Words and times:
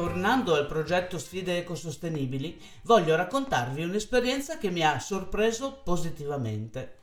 Tornando 0.00 0.54
al 0.54 0.66
progetto 0.66 1.18
Sfide 1.18 1.58
ecosostenibili, 1.58 2.58
voglio 2.84 3.14
raccontarvi 3.16 3.82
un'esperienza 3.82 4.56
che 4.56 4.70
mi 4.70 4.82
ha 4.82 4.98
sorpreso 4.98 5.82
positivamente. 5.84 6.96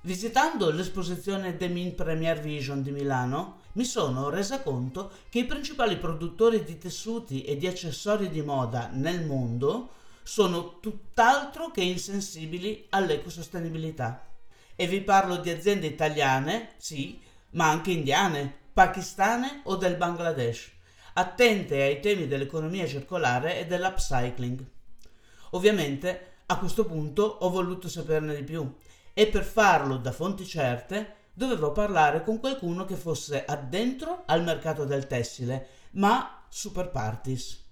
Visitando 0.00 0.68
l'esposizione 0.72 1.56
Demin 1.56 1.94
Premier 1.94 2.40
Vision 2.40 2.82
di 2.82 2.90
Milano, 2.90 3.60
mi 3.74 3.84
sono 3.84 4.30
resa 4.30 4.62
conto 4.62 5.12
che 5.28 5.38
i 5.38 5.44
principali 5.44 5.96
produttori 5.96 6.64
di 6.64 6.76
tessuti 6.76 7.44
e 7.44 7.56
di 7.56 7.68
accessori 7.68 8.28
di 8.28 8.42
moda 8.42 8.90
nel 8.92 9.24
mondo 9.24 9.90
sono 10.24 10.80
tutt'altro 10.80 11.70
che 11.70 11.82
insensibili 11.82 12.84
all'ecosostenibilità. 12.88 14.26
E 14.74 14.88
vi 14.88 15.00
parlo 15.02 15.36
di 15.36 15.50
aziende 15.50 15.86
italiane, 15.86 16.70
sì, 16.78 17.20
ma 17.50 17.70
anche 17.70 17.92
indiane, 17.92 18.52
pakistane 18.72 19.60
o 19.66 19.76
del 19.76 19.94
Bangladesh, 19.94 20.78
attente 21.14 21.82
ai 21.82 22.00
temi 22.00 22.26
dell'economia 22.26 22.86
circolare 22.86 23.58
e 23.58 23.66
dell'upcycling. 23.66 24.64
Ovviamente 25.50 26.26
a 26.46 26.58
questo 26.58 26.84
punto 26.84 27.22
ho 27.22 27.50
voluto 27.50 27.88
saperne 27.88 28.34
di 28.34 28.42
più 28.42 28.76
e 29.12 29.26
per 29.26 29.44
farlo 29.44 29.96
da 29.96 30.12
fonti 30.12 30.44
certe 30.44 31.14
dovevo 31.32 31.72
parlare 31.72 32.22
con 32.22 32.38
qualcuno 32.38 32.84
che 32.84 32.96
fosse 32.96 33.44
addentro 33.44 34.24
al 34.26 34.42
mercato 34.42 34.84
del 34.84 35.06
tessile, 35.06 35.66
ma 35.92 36.44
super 36.48 36.90
parties. 36.90 37.64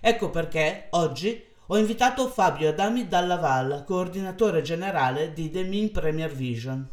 Ecco 0.00 0.30
perché 0.30 0.88
oggi 0.90 1.42
ho 1.66 1.78
invitato 1.78 2.28
Fabio 2.28 2.68
Adami 2.68 3.08
Dalla 3.08 3.36
Val, 3.36 3.84
coordinatore 3.86 4.60
generale 4.60 5.32
di 5.32 5.50
The 5.50 5.62
Min 5.62 5.90
Premier 5.90 6.30
Vision. 6.30 6.86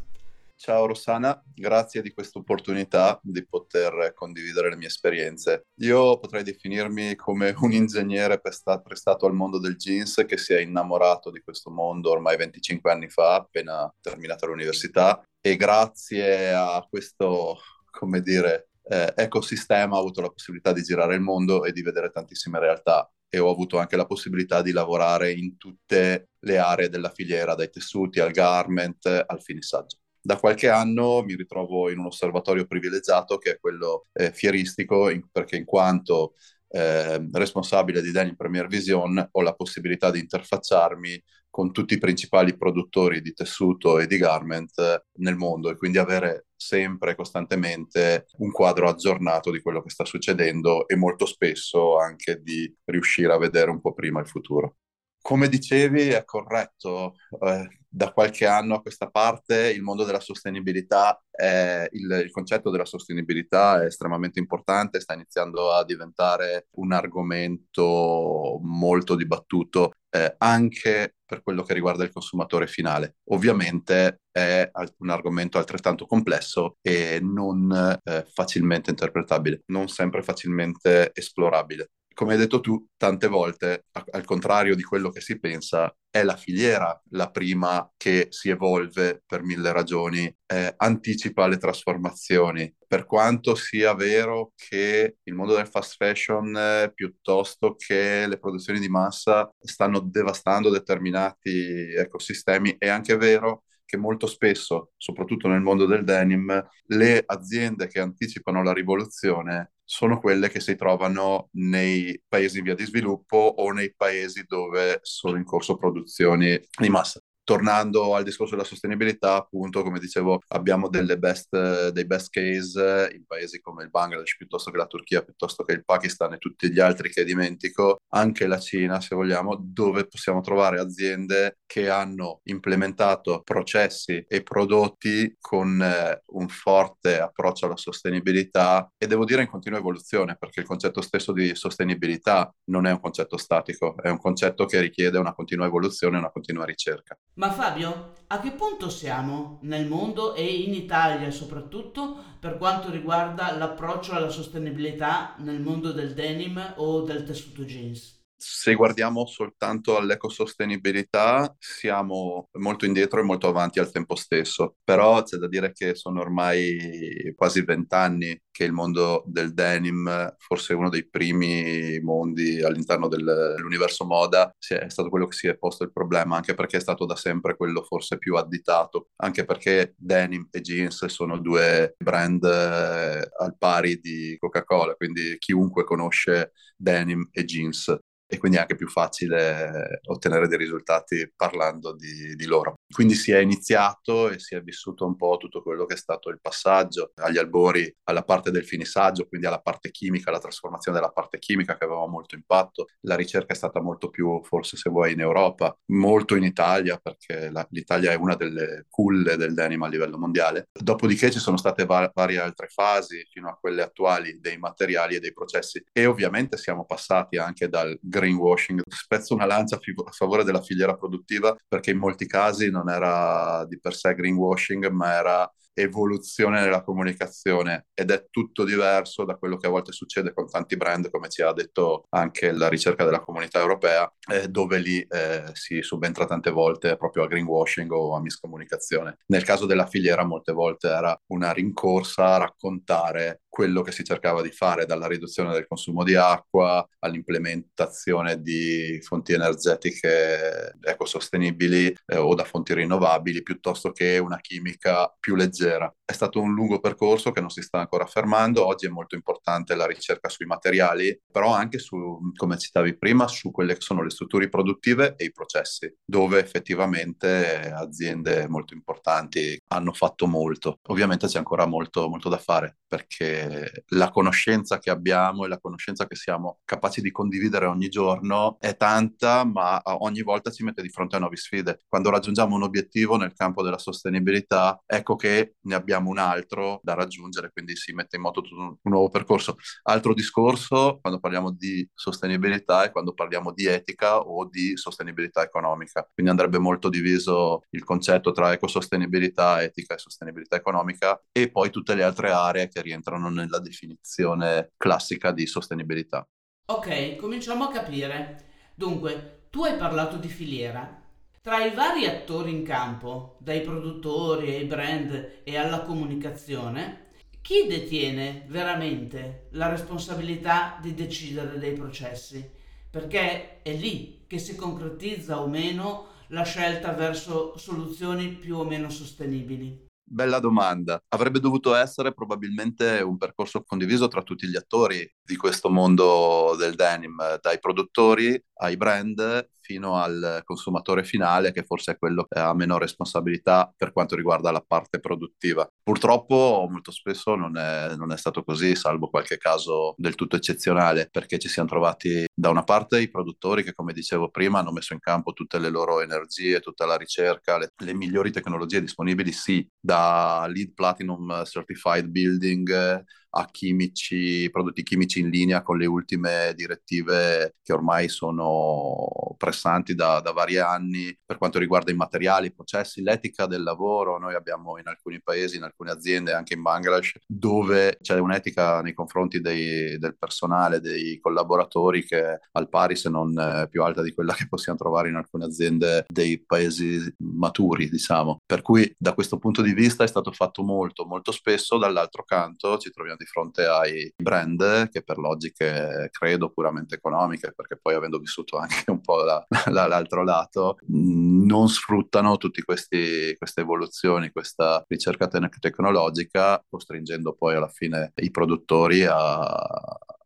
Ciao 0.64 0.86
Rossana, 0.86 1.42
grazie 1.52 2.02
di 2.02 2.12
questa 2.12 2.38
opportunità 2.38 3.18
di 3.20 3.44
poter 3.44 4.12
condividere 4.14 4.70
le 4.70 4.76
mie 4.76 4.86
esperienze. 4.86 5.64
Io 5.80 6.18
potrei 6.18 6.44
definirmi 6.44 7.16
come 7.16 7.52
un 7.62 7.72
ingegnere 7.72 8.40
prestato 8.40 9.26
al 9.26 9.32
mondo 9.32 9.58
del 9.58 9.74
jeans 9.74 10.22
che 10.24 10.36
si 10.36 10.52
è 10.52 10.60
innamorato 10.60 11.32
di 11.32 11.40
questo 11.42 11.68
mondo 11.68 12.12
ormai 12.12 12.36
25 12.36 12.92
anni 12.92 13.08
fa, 13.08 13.34
appena 13.34 13.92
terminata 14.00 14.46
l'università, 14.46 15.20
e 15.40 15.56
grazie 15.56 16.52
a 16.52 16.86
questo, 16.88 17.58
come 17.90 18.20
dire, 18.20 18.68
eh, 18.84 19.14
ecosistema 19.16 19.96
ho 19.96 19.98
avuto 19.98 20.20
la 20.20 20.30
possibilità 20.30 20.72
di 20.72 20.82
girare 20.84 21.16
il 21.16 21.22
mondo 21.22 21.64
e 21.64 21.72
di 21.72 21.82
vedere 21.82 22.12
tantissime 22.12 22.60
realtà 22.60 23.10
e 23.28 23.40
ho 23.40 23.50
avuto 23.50 23.78
anche 23.78 23.96
la 23.96 24.06
possibilità 24.06 24.62
di 24.62 24.70
lavorare 24.70 25.32
in 25.32 25.56
tutte 25.56 26.28
le 26.38 26.58
aree 26.58 26.88
della 26.88 27.10
filiera, 27.10 27.56
dai 27.56 27.68
tessuti 27.68 28.20
al 28.20 28.30
garment 28.30 29.24
al 29.26 29.42
finissaggio 29.42 29.96
da 30.22 30.36
qualche 30.38 30.68
anno 30.68 31.22
mi 31.22 31.34
ritrovo 31.34 31.90
in 31.90 31.98
un 31.98 32.06
osservatorio 32.06 32.66
privilegiato 32.66 33.38
che 33.38 33.52
è 33.52 33.58
quello 33.58 34.06
eh, 34.12 34.32
fieristico, 34.32 35.10
in, 35.10 35.28
perché 35.30 35.56
in 35.56 35.64
quanto 35.64 36.34
eh, 36.68 37.28
responsabile 37.32 38.00
di 38.00 38.12
Denim 38.12 38.36
Premier 38.36 38.66
Vision 38.66 39.28
ho 39.30 39.42
la 39.42 39.54
possibilità 39.54 40.10
di 40.10 40.20
interfacciarmi 40.20 41.22
con 41.50 41.70
tutti 41.70 41.94
i 41.94 41.98
principali 41.98 42.56
produttori 42.56 43.20
di 43.20 43.34
tessuto 43.34 43.98
e 43.98 44.06
di 44.06 44.16
garment 44.16 44.78
eh, 44.78 45.04
nel 45.18 45.36
mondo 45.36 45.70
e 45.70 45.76
quindi 45.76 45.98
avere 45.98 46.46
sempre 46.56 47.10
e 47.10 47.14
costantemente 47.14 48.26
un 48.38 48.50
quadro 48.50 48.88
aggiornato 48.88 49.50
di 49.50 49.60
quello 49.60 49.82
che 49.82 49.90
sta 49.90 50.04
succedendo 50.04 50.88
e 50.88 50.96
molto 50.96 51.26
spesso 51.26 51.98
anche 51.98 52.40
di 52.42 52.74
riuscire 52.84 53.32
a 53.32 53.38
vedere 53.38 53.70
un 53.70 53.80
po' 53.80 53.92
prima 53.92 54.20
il 54.20 54.28
futuro. 54.28 54.76
Come 55.22 55.48
dicevi, 55.48 56.08
è 56.08 56.24
corretto. 56.24 57.14
Eh, 57.40 57.80
da 57.94 58.10
qualche 58.10 58.46
anno 58.46 58.74
a 58.74 58.80
questa 58.80 59.10
parte 59.10 59.70
il 59.70 59.82
mondo 59.82 60.04
della 60.04 60.18
sostenibilità, 60.18 61.22
è, 61.30 61.86
il, 61.92 62.22
il, 62.24 62.30
concetto 62.30 62.70
della 62.70 62.86
sostenibilità 62.86 63.82
è 63.82 63.84
estremamente 63.86 64.38
importante, 64.40 64.98
sta 64.98 65.12
iniziando 65.12 65.72
a 65.72 65.84
diventare 65.84 66.68
un 66.76 66.92
argomento 66.92 68.58
molto 68.62 69.14
dibattuto 69.14 69.92
eh, 70.10 70.34
anche 70.38 71.16
per 71.24 71.42
quello 71.42 71.62
che 71.62 71.74
riguarda 71.74 72.02
il 72.02 72.12
consumatore 72.12 72.66
finale. 72.66 73.16
Ovviamente 73.30 74.22
è 74.30 74.70
un 74.98 75.10
argomento 75.10 75.58
altrettanto 75.58 76.06
complesso 76.06 76.78
e 76.80 77.20
non 77.22 77.98
eh, 78.02 78.26
facilmente 78.32 78.90
interpretabile, 78.90 79.62
non 79.66 79.88
sempre 79.88 80.22
facilmente 80.22 81.10
esplorabile 81.14 81.90
come 82.14 82.32
hai 82.32 82.38
detto 82.38 82.60
tu, 82.60 82.86
tante 82.96 83.26
volte, 83.28 83.86
al 84.10 84.24
contrario 84.24 84.74
di 84.74 84.82
quello 84.82 85.10
che 85.10 85.20
si 85.20 85.38
pensa, 85.38 85.94
è 86.10 86.22
la 86.22 86.36
filiera 86.36 87.00
la 87.10 87.30
prima 87.30 87.90
che 87.96 88.26
si 88.30 88.50
evolve 88.50 89.22
per 89.26 89.42
mille 89.42 89.72
ragioni, 89.72 90.34
eh, 90.46 90.74
anticipa 90.76 91.46
le 91.46 91.56
trasformazioni. 91.56 92.74
Per 92.86 93.06
quanto 93.06 93.54
sia 93.54 93.94
vero 93.94 94.52
che 94.54 95.16
il 95.22 95.34
mondo 95.34 95.54
del 95.54 95.66
fast 95.66 95.96
fashion, 95.96 96.54
eh, 96.56 96.92
piuttosto 96.94 97.74
che 97.76 98.26
le 98.26 98.38
produzioni 98.38 98.78
di 98.78 98.88
massa, 98.88 99.50
stanno 99.58 100.00
devastando 100.00 100.68
determinati 100.70 101.92
ecosistemi, 101.94 102.76
è 102.78 102.88
anche 102.88 103.16
vero 103.16 103.64
che 103.84 103.96
molto 103.98 104.26
spesso, 104.26 104.92
soprattutto 104.96 105.48
nel 105.48 105.60
mondo 105.60 105.86
del 105.86 106.04
denim, 106.04 106.66
le 106.86 107.22
aziende 107.26 107.88
che 107.88 108.00
anticipano 108.00 108.62
la 108.62 108.72
rivoluzione 108.72 109.72
sono 109.92 110.18
quelle 110.18 110.48
che 110.48 110.58
si 110.58 110.74
trovano 110.74 111.50
nei 111.52 112.18
paesi 112.26 112.56
in 112.58 112.64
via 112.64 112.74
di 112.74 112.86
sviluppo 112.86 113.36
o 113.36 113.72
nei 113.72 113.94
paesi 113.94 114.42
dove 114.48 115.00
sono 115.02 115.36
in 115.36 115.44
corso 115.44 115.76
produzioni 115.76 116.58
di 116.80 116.88
massa 116.88 117.21
tornando 117.44 118.14
al 118.14 118.24
discorso 118.24 118.54
della 118.54 118.66
sostenibilità, 118.66 119.36
appunto, 119.36 119.82
come 119.82 119.98
dicevo, 119.98 120.40
abbiamo 120.48 120.88
best, 120.88 121.90
dei 121.90 122.06
best 122.06 122.30
case 122.30 123.10
in 123.14 123.24
paesi 123.26 123.60
come 123.60 123.82
il 123.84 123.90
Bangladesh, 123.90 124.36
piuttosto 124.36 124.70
che 124.70 124.76
la 124.76 124.86
Turchia, 124.86 125.22
piuttosto 125.22 125.64
che 125.64 125.72
il 125.72 125.84
Pakistan 125.84 126.34
e 126.34 126.38
tutti 126.38 126.70
gli 126.70 126.80
altri 126.80 127.10
che 127.10 127.24
dimentico, 127.24 128.00
anche 128.10 128.46
la 128.46 128.58
Cina, 128.58 129.00
se 129.00 129.14
vogliamo, 129.14 129.56
dove 129.58 130.06
possiamo 130.06 130.40
trovare 130.40 130.78
aziende 130.78 131.58
che 131.66 131.88
hanno 131.88 132.40
implementato 132.44 133.40
processi 133.42 134.24
e 134.28 134.42
prodotti 134.42 135.36
con 135.40 135.80
eh, 135.80 136.22
un 136.26 136.48
forte 136.48 137.18
approccio 137.18 137.66
alla 137.66 137.76
sostenibilità 137.76 138.90
e 138.96 139.06
devo 139.06 139.24
dire 139.24 139.42
in 139.42 139.48
continua 139.48 139.78
evoluzione, 139.78 140.36
perché 140.38 140.60
il 140.60 140.66
concetto 140.66 141.00
stesso 141.00 141.32
di 141.32 141.54
sostenibilità 141.54 142.54
non 142.64 142.86
è 142.86 142.92
un 142.92 143.00
concetto 143.00 143.36
statico, 143.36 143.96
è 143.96 144.08
un 144.08 144.18
concetto 144.18 144.66
che 144.66 144.80
richiede 144.80 145.18
una 145.18 145.34
continua 145.34 145.66
evoluzione 145.66 146.16
e 146.16 146.20
una 146.20 146.30
continua 146.30 146.64
ricerca. 146.64 147.16
Ma 147.34 147.50
Fabio, 147.50 148.12
a 148.26 148.40
che 148.40 148.52
punto 148.52 148.90
siamo 148.90 149.58
nel 149.62 149.86
mondo 149.86 150.34
e 150.34 150.44
in 150.44 150.74
Italia 150.74 151.30
soprattutto 151.30 152.22
per 152.38 152.58
quanto 152.58 152.90
riguarda 152.90 153.56
l'approccio 153.56 154.12
alla 154.12 154.28
sostenibilità 154.28 155.34
nel 155.38 155.60
mondo 155.60 155.92
del 155.92 156.12
denim 156.12 156.74
o 156.76 157.00
del 157.00 157.24
tessuto 157.24 157.64
jeans? 157.64 158.21
Se 158.44 158.74
guardiamo 158.74 159.24
soltanto 159.24 159.96
all'ecosostenibilità 159.96 161.54
siamo 161.60 162.48
molto 162.54 162.86
indietro 162.86 163.20
e 163.20 163.22
molto 163.22 163.46
avanti 163.46 163.78
al 163.78 163.92
tempo 163.92 164.16
stesso, 164.16 164.76
però 164.82 165.22
c'è 165.22 165.36
da 165.36 165.46
dire 165.46 165.70
che 165.72 165.94
sono 165.94 166.20
ormai 166.20 167.32
quasi 167.36 167.62
vent'anni 167.62 168.36
che 168.50 168.64
il 168.64 168.72
mondo 168.72 169.22
del 169.26 169.54
denim, 169.54 170.34
forse 170.38 170.74
uno 170.74 170.88
dei 170.88 171.08
primi 171.08 172.00
mondi 172.00 172.60
all'interno 172.62 173.06
dell'universo 173.06 174.04
moda, 174.04 174.52
è 174.58 174.88
stato 174.88 175.08
quello 175.08 175.26
che 175.28 175.36
si 175.36 175.46
è 175.46 175.56
posto 175.56 175.84
il 175.84 175.92
problema, 175.92 176.34
anche 176.34 176.54
perché 176.54 176.78
è 176.78 176.80
stato 176.80 177.06
da 177.06 177.14
sempre 177.14 177.56
quello 177.56 177.84
forse 177.84 178.18
più 178.18 178.34
additato, 178.34 179.10
anche 179.16 179.44
perché 179.44 179.94
denim 179.96 180.48
e 180.50 180.60
jeans 180.60 181.06
sono 181.06 181.38
due 181.38 181.94
brand 181.96 182.42
eh, 182.44 183.30
al 183.38 183.56
pari 183.56 184.00
di 184.00 184.36
Coca-Cola, 184.38 184.94
quindi 184.94 185.36
chiunque 185.38 185.84
conosce 185.84 186.52
denim 186.76 187.28
e 187.30 187.44
jeans 187.44 187.96
e 188.32 188.38
quindi 188.38 188.56
è 188.56 188.60
anche 188.60 188.76
più 188.76 188.88
facile 188.88 190.00
ottenere 190.06 190.48
dei 190.48 190.56
risultati 190.56 191.30
parlando 191.36 191.94
di, 191.94 192.34
di, 192.34 192.46
loro. 192.46 192.76
Quindi 192.90 193.12
si 193.12 193.30
è 193.30 193.38
iniziato 193.38 194.30
e 194.30 194.38
si 194.38 194.54
è 194.54 194.62
vissuto 194.62 195.04
un 195.04 195.16
po' 195.16 195.36
tutto 195.36 195.62
quello 195.62 195.84
che 195.84 195.94
è 195.94 195.98
stato 195.98 196.30
il 196.30 196.40
passaggio 196.40 197.12
agli 197.16 197.36
albori 197.36 197.94
alla 198.04 198.22
parte 198.22 198.50
del 198.50 198.64
finissaggio, 198.64 199.26
quindi 199.28 199.46
alla 199.46 199.60
parte 199.60 199.90
chimica, 199.90 200.30
la 200.30 200.38
trasformazione 200.38 200.98
della 200.98 201.12
parte 201.12 201.38
chimica 201.38 201.76
che 201.76 201.84
aveva 201.84 202.06
molto 202.06 202.34
impatto. 202.34 202.86
La 203.00 203.16
ricerca 203.16 203.52
è 203.52 203.56
stata 203.56 203.82
molto 203.82 204.08
più, 204.08 204.40
forse 204.44 204.78
se 204.78 204.88
vuoi, 204.88 205.12
in 205.12 205.20
Europa, 205.20 205.76
molto 205.90 206.34
in 206.34 206.44
Italia, 206.44 206.96
perché 206.96 207.50
la, 207.50 207.66
l'Italia 207.68 208.12
è 208.12 208.14
una 208.14 208.34
delle 208.34 208.86
culle 208.88 209.36
del 209.36 209.52
denim 209.52 209.82
a 209.82 209.88
livello 209.88 210.16
mondiale. 210.16 210.68
Dopodiché 210.72 211.30
ci 211.30 211.38
sono 211.38 211.58
state 211.58 211.84
va- 211.84 212.10
varie 212.14 212.38
altre 212.38 212.68
fasi, 212.68 213.26
fino 213.30 213.50
a 213.50 213.58
quelle 213.60 213.82
attuali, 213.82 214.40
dei 214.40 214.56
materiali 214.56 215.16
e 215.16 215.20
dei 215.20 215.34
processi. 215.34 215.84
E 215.92 216.06
ovviamente 216.06 216.56
siamo 216.56 216.86
passati 216.86 217.36
anche 217.36 217.68
dal 217.68 217.98
greenwashing. 218.22 218.82
Spezzo 218.88 219.34
una 219.34 219.46
lancia 219.46 219.76
a 219.76 220.10
favore 220.12 220.44
della 220.44 220.62
filiera 220.62 220.94
produttiva 220.96 221.56
perché 221.66 221.90
in 221.90 221.98
molti 221.98 222.26
casi 222.26 222.70
non 222.70 222.88
era 222.88 223.64
di 223.68 223.78
per 223.80 223.94
sé 223.94 224.14
greenwashing, 224.14 224.88
ma 224.90 225.12
era 225.14 225.52
evoluzione 225.74 226.60
nella 226.60 226.82
comunicazione 226.82 227.86
ed 227.94 228.10
è 228.10 228.26
tutto 228.30 228.64
diverso 228.64 229.24
da 229.24 229.36
quello 229.36 229.56
che 229.56 229.66
a 229.66 229.70
volte 229.70 229.92
succede 229.92 230.32
con 230.32 230.48
tanti 230.48 230.76
brand, 230.76 231.10
come 231.10 231.28
ci 231.28 231.42
ha 231.42 231.52
detto 231.52 232.04
anche 232.10 232.52
la 232.52 232.68
ricerca 232.68 233.04
della 233.04 233.20
comunità 233.20 233.60
europea, 233.60 234.10
eh, 234.30 234.48
dove 234.48 234.78
lì 234.78 235.00
eh, 235.00 235.44
si 235.52 235.82
subentra 235.82 236.24
tante 236.26 236.50
volte 236.50 236.96
proprio 236.96 237.24
a 237.24 237.26
greenwashing 237.26 237.90
o 237.92 238.14
a 238.14 238.20
miscomunicazione. 238.20 239.18
Nel 239.26 239.44
caso 239.44 239.66
della 239.66 239.86
filiera 239.86 240.24
molte 240.24 240.52
volte 240.52 240.88
era 240.88 241.18
una 241.26 241.52
rincorsa 241.52 242.34
a 242.34 242.38
raccontare 242.38 243.42
quello 243.52 243.82
che 243.82 243.92
si 243.92 244.02
cercava 244.02 244.40
di 244.40 244.50
fare, 244.50 244.86
dalla 244.86 245.06
riduzione 245.06 245.52
del 245.52 245.66
consumo 245.66 246.04
di 246.04 246.14
acqua 246.14 246.86
all'implementazione 247.00 248.40
di 248.40 248.98
fonti 249.02 249.34
energetiche 249.34 250.74
ecosostenibili 250.80 251.94
eh, 252.06 252.16
o 252.16 252.34
da 252.34 252.44
fonti 252.44 252.72
rinnovabili, 252.72 253.42
piuttosto 253.42 253.92
che 253.92 254.16
una 254.16 254.40
chimica 254.40 255.14
più 255.20 255.34
leggera. 255.34 255.60
È 255.68 256.12
stato 256.12 256.40
un 256.40 256.54
lungo 256.54 256.80
percorso 256.80 257.30
che 257.32 257.40
non 257.40 257.50
si 257.50 257.62
sta 257.62 257.78
ancora 257.78 258.06
fermando, 258.06 258.66
oggi 258.66 258.86
è 258.86 258.90
molto 258.90 259.14
importante 259.14 259.74
la 259.74 259.86
ricerca 259.86 260.28
sui 260.28 260.46
materiali, 260.46 261.18
però 261.30 261.52
anche 261.52 261.78
su, 261.78 262.18
come 262.36 262.58
citavi 262.58 262.96
prima, 262.96 263.28
su 263.28 263.50
quelle 263.50 263.74
che 263.74 263.80
sono 263.80 264.02
le 264.02 264.10
strutture 264.10 264.48
produttive 264.48 265.14
e 265.16 265.24
i 265.24 265.32
processi, 265.32 265.94
dove 266.04 266.40
effettivamente 266.40 267.72
aziende 267.74 268.46
molto 268.48 268.74
importanti 268.74 269.60
hanno 269.68 269.92
fatto 269.92 270.26
molto. 270.26 270.78
Ovviamente 270.88 271.26
c'è 271.26 271.38
ancora 271.38 271.66
molto, 271.66 272.08
molto 272.08 272.28
da 272.28 272.38
fare 272.38 272.78
perché 272.92 273.84
la 273.88 274.10
conoscenza 274.10 274.78
che 274.78 274.90
abbiamo 274.90 275.46
e 275.46 275.48
la 275.48 275.58
conoscenza 275.58 276.06
che 276.06 276.14
siamo 276.14 276.58
capaci 276.62 277.00
di 277.00 277.10
condividere 277.10 277.64
ogni 277.64 277.88
giorno 277.88 278.58
è 278.60 278.76
tanta, 278.76 279.44
ma 279.44 279.80
ogni 279.84 280.20
volta 280.20 280.50
ci 280.50 280.62
mette 280.62 280.82
di 280.82 280.90
fronte 280.90 281.16
a 281.16 281.18
nuove 281.18 281.36
sfide. 281.36 281.80
Quando 281.88 282.10
raggiungiamo 282.10 282.54
un 282.54 282.64
obiettivo 282.64 283.16
nel 283.16 283.32
campo 283.32 283.62
della 283.62 283.78
sostenibilità, 283.78 284.82
ecco 284.84 285.16
che 285.16 285.51
ne 285.62 285.74
abbiamo 285.74 286.10
un 286.10 286.18
altro 286.18 286.80
da 286.82 286.94
raggiungere, 286.94 287.50
quindi 287.52 287.76
si 287.76 287.92
mette 287.92 288.16
in 288.16 288.22
moto 288.22 288.40
tutto 288.40 288.60
un 288.60 288.76
nuovo 288.90 289.08
percorso. 289.08 289.56
Altro 289.82 290.14
discorso 290.14 290.98
quando 291.00 291.18
parliamo 291.20 291.50
di 291.52 291.88
sostenibilità 291.94 292.84
è 292.84 292.90
quando 292.90 293.12
parliamo 293.14 293.52
di 293.52 293.66
etica 293.66 294.18
o 294.18 294.46
di 294.48 294.76
sostenibilità 294.76 295.42
economica. 295.42 296.08
Quindi 296.12 296.30
andrebbe 296.32 296.58
molto 296.58 296.88
diviso 296.88 297.62
il 297.70 297.84
concetto 297.84 298.32
tra 298.32 298.52
ecosostenibilità, 298.52 299.62
etica 299.62 299.94
e 299.94 299.98
sostenibilità 299.98 300.56
economica 300.56 301.20
e 301.32 301.50
poi 301.50 301.70
tutte 301.70 301.94
le 301.94 302.02
altre 302.02 302.30
aree 302.30 302.68
che 302.68 302.82
rientrano 302.82 303.28
nella 303.30 303.58
definizione 303.60 304.72
classica 304.76 305.32
di 305.32 305.46
sostenibilità. 305.46 306.26
Ok, 306.66 307.16
cominciamo 307.16 307.64
a 307.64 307.70
capire. 307.70 308.44
Dunque, 308.74 309.46
tu 309.50 309.62
hai 309.64 309.76
parlato 309.76 310.16
di 310.16 310.28
filiera. 310.28 311.01
Tra 311.44 311.64
i 311.64 311.74
vari 311.74 312.06
attori 312.06 312.52
in 312.52 312.62
campo, 312.62 313.36
dai 313.40 313.62
produttori 313.62 314.54
ai 314.54 314.64
brand 314.64 315.40
e 315.42 315.56
alla 315.56 315.80
comunicazione, 315.80 317.08
chi 317.40 317.66
detiene 317.66 318.44
veramente 318.46 319.48
la 319.54 319.68
responsabilità 319.68 320.78
di 320.80 320.94
decidere 320.94 321.58
dei 321.58 321.72
processi? 321.72 322.48
Perché 322.88 323.60
è 323.62 323.74
lì 323.74 324.22
che 324.28 324.38
si 324.38 324.54
concretizza 324.54 325.42
o 325.42 325.48
meno 325.48 326.10
la 326.28 326.44
scelta 326.44 326.92
verso 326.92 327.58
soluzioni 327.58 328.28
più 328.28 328.58
o 328.58 328.64
meno 328.64 328.88
sostenibili. 328.88 329.90
Bella 330.04 330.38
domanda. 330.38 331.02
Avrebbe 331.08 331.40
dovuto 331.40 331.74
essere 331.74 332.12
probabilmente 332.12 333.00
un 333.00 333.16
percorso 333.16 333.62
condiviso 333.62 334.06
tra 334.08 334.22
tutti 334.22 334.46
gli 334.46 334.56
attori 334.56 335.10
di 335.20 335.36
questo 335.36 335.70
mondo 335.70 336.54
del 336.56 336.74
denim, 336.74 337.40
dai 337.40 337.58
produttori 337.58 338.40
ai 338.62 338.76
brand 338.76 339.48
fino 339.60 339.96
al 339.96 340.42
consumatore 340.44 341.04
finale, 341.04 341.52
che 341.52 341.62
forse 341.62 341.92
è 341.92 341.98
quello 341.98 342.24
che 342.24 342.38
ha 342.38 342.52
meno 342.54 342.78
responsabilità 342.78 343.72
per 343.76 343.92
quanto 343.92 344.16
riguarda 344.16 344.50
la 344.50 344.64
parte 344.66 345.00
produttiva. 345.00 345.66
Purtroppo 345.82 346.66
molto 346.68 346.90
spesso 346.90 347.34
non 347.34 347.56
è, 347.56 347.94
non 347.96 348.12
è 348.12 348.16
stato 348.16 348.42
così, 348.42 348.74
salvo 348.74 349.08
qualche 349.08 349.38
caso 349.38 349.94
del 349.96 350.14
tutto 350.14 350.36
eccezionale, 350.36 351.08
perché 351.10 351.38
ci 351.38 351.48
siamo 351.48 351.68
trovati 351.68 352.24
da 352.34 352.50
una 352.50 352.64
parte 352.64 353.00
i 353.00 353.10
produttori 353.10 353.62
che, 353.62 353.72
come 353.72 353.92
dicevo 353.92 354.30
prima, 354.30 354.58
hanno 354.58 354.72
messo 354.72 354.92
in 354.92 355.00
campo 355.00 355.32
tutte 355.32 355.58
le 355.58 355.70
loro 355.70 356.00
energie, 356.00 356.60
tutta 356.60 356.84
la 356.84 356.96
ricerca, 356.96 357.58
le, 357.58 357.72
le 357.76 357.94
migliori 357.94 358.30
tecnologie 358.30 358.80
disponibili, 358.80 359.32
sì, 359.32 359.66
da 359.80 360.46
lead 360.48 360.72
platinum 360.74 361.44
certified 361.44 362.06
building 362.06 363.04
a 363.34 363.46
chimici, 363.50 364.48
prodotti 364.50 364.82
chimici 364.82 365.20
in 365.20 365.28
linea 365.28 365.62
con 365.62 365.78
le 365.78 365.86
ultime 365.86 366.52
direttive 366.54 367.56
che 367.62 367.72
ormai 367.72 368.08
sono 368.08 369.34
pressanti 369.38 369.94
da, 369.94 370.20
da, 370.20 370.32
vari 370.32 370.58
anni 370.58 371.16
per 371.24 371.38
quanto 371.38 371.58
riguarda 371.58 371.90
i 371.90 371.96
materiali, 371.96 372.48
i 372.48 372.52
processi, 372.52 373.02
l'etica 373.02 373.46
del 373.46 373.62
lavoro. 373.62 374.18
Noi 374.18 374.34
abbiamo 374.34 374.78
in 374.78 374.86
alcuni 374.86 375.20
paesi, 375.22 375.56
in 375.56 375.62
alcune 375.62 375.90
aziende, 375.90 376.32
anche 376.32 376.54
in 376.54 376.62
Bangladesh, 376.62 377.14
dove 377.26 377.98
c'è 378.02 378.18
un'etica 378.18 378.82
nei 378.82 378.92
confronti 378.92 379.40
dei, 379.40 379.98
del 379.98 380.16
personale, 380.16 380.80
dei 380.80 381.18
collaboratori 381.18 382.04
che 382.04 382.22
è 382.22 382.38
al 382.52 382.68
pari 382.68 382.96
se 382.96 383.08
non 383.08 383.36
eh, 383.38 383.66
più 383.68 383.82
alta 383.82 384.02
di 384.02 384.12
quella 384.12 384.34
che 384.34 384.46
possiamo 384.48 384.78
trovare 384.78 385.08
in 385.08 385.16
alcune 385.16 385.44
aziende 385.44 386.04
dei 386.08 386.42
paesi 386.44 387.12
maturi, 387.18 387.88
diciamo. 387.88 388.40
Per 388.44 388.60
cui 388.60 388.94
da 388.98 389.14
questo 389.14 389.38
punto 389.38 389.62
di 389.62 389.72
vista 389.72 390.04
è 390.04 390.08
stato 390.08 390.32
fatto 390.32 390.62
molto, 390.62 391.06
molto 391.06 391.32
spesso. 391.32 391.78
Dall'altro 391.78 392.24
canto 392.24 392.76
ci 392.78 392.90
troviamo 392.90 393.16
di 393.22 393.28
fronte 393.28 393.66
ai 393.66 394.12
brand 394.16 394.88
che 394.90 395.02
per 395.02 395.18
logiche 395.18 396.08
credo 396.10 396.50
puramente 396.50 396.96
economiche, 396.96 397.52
perché 397.54 397.78
poi 397.80 397.94
avendo 397.94 398.18
vissuto 398.18 398.58
anche 398.58 398.90
un 398.90 399.00
po' 399.00 399.22
la, 399.22 399.44
la, 399.70 399.86
l'altro 399.86 400.24
lato, 400.24 400.78
non 400.88 401.68
sfruttano 401.68 402.36
tutte 402.36 402.62
queste 402.62 403.36
evoluzioni, 403.54 404.30
questa 404.30 404.84
ricerca 404.88 405.28
te- 405.28 405.48
tecnologica, 405.60 406.62
costringendo 406.68 407.34
poi 407.34 407.54
alla 407.54 407.68
fine 407.68 408.12
i 408.16 408.30
produttori 408.30 409.04
a, 409.04 409.38